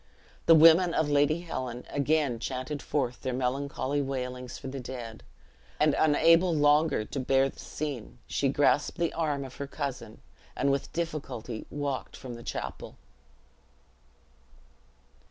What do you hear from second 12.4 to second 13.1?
chapel.